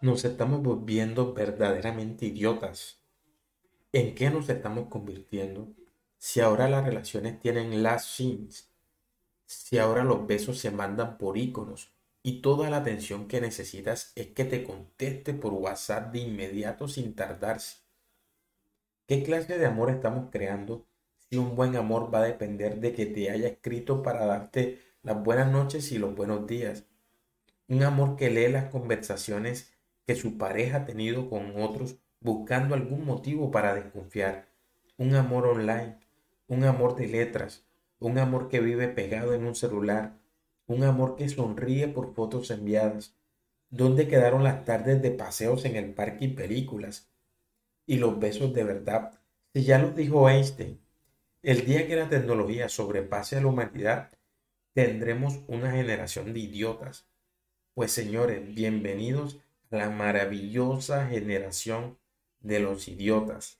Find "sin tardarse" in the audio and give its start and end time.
16.88-17.78